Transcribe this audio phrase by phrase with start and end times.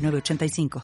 [0.00, 0.82] 906985.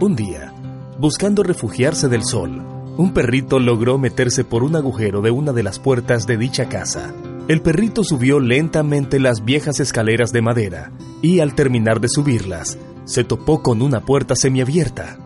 [0.00, 0.52] Un día,
[0.98, 5.78] buscando refugiarse del sol, un perrito logró meterse por un agujero de una de las
[5.78, 7.14] puertas de dicha casa.
[7.46, 10.90] El perrito subió lentamente las viejas escaleras de madera
[11.22, 15.18] y al terminar de subirlas, se topó con una puerta semiabierta.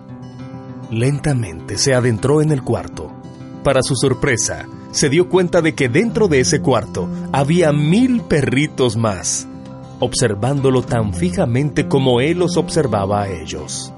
[0.90, 3.10] Lentamente se adentró en el cuarto.
[3.62, 8.96] Para su sorpresa, se dio cuenta de que dentro de ese cuarto había mil perritos
[8.96, 9.48] más,
[9.98, 13.92] observándolo tan fijamente como él los observaba a ellos.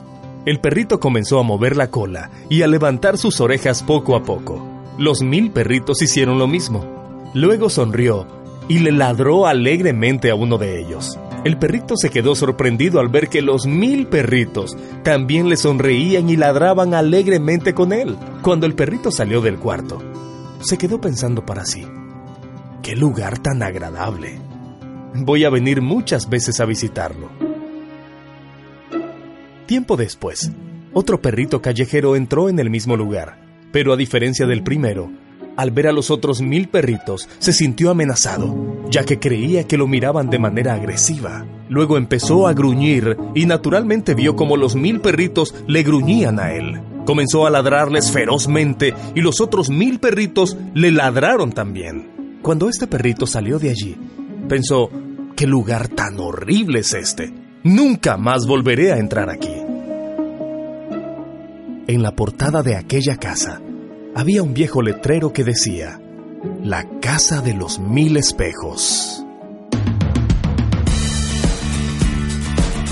[0.47, 4.67] El perrito comenzó a mover la cola y a levantar sus orejas poco a poco.
[4.97, 6.83] Los mil perritos hicieron lo mismo.
[7.35, 8.27] Luego sonrió
[8.67, 11.19] y le ladró alegremente a uno de ellos.
[11.45, 16.37] El perrito se quedó sorprendido al ver que los mil perritos también le sonreían y
[16.37, 18.17] ladraban alegremente con él.
[18.41, 20.01] Cuando el perrito salió del cuarto,
[20.67, 21.87] se quedó pensando para sí.
[22.83, 24.41] ¡Qué lugar tan agradable!
[25.15, 27.31] Voy a venir muchas veces a visitarlo.
[29.67, 30.51] Tiempo después,
[30.93, 33.39] otro perrito callejero entró en el mismo lugar,
[33.73, 35.11] pero a diferencia del primero,
[35.57, 38.55] al ver a los otros mil perritos, se sintió amenazado,
[38.91, 41.47] ya que creía que lo miraban de manera agresiva.
[41.69, 46.81] Luego empezó a gruñir y naturalmente vio como los mil perritos le gruñían a él.
[47.07, 52.39] Comenzó a ladrarles ferozmente y los otros mil perritos le ladraron también.
[52.43, 53.97] Cuando este perrito salió de allí,
[54.49, 54.91] pensó,
[55.37, 57.33] ¿qué lugar tan horrible es este?
[57.63, 59.55] Nunca más volveré a entrar aquí.
[61.89, 63.61] En la portada de aquella casa
[64.15, 66.01] había un viejo letrero que decía,
[66.63, 69.26] La Casa de los Mil Espejos.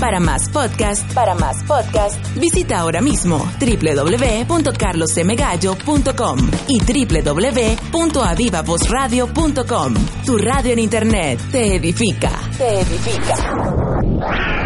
[0.05, 6.79] Para más podcast, para más podcast, visita ahora mismo www.carlosemegallo.com y
[7.09, 9.93] www.avivavozradio.com.
[10.23, 14.64] Tu radio en internet te edifica, te edifica.